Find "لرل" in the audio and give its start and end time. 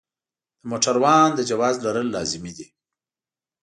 1.85-2.07